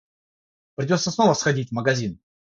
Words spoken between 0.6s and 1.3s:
Придётся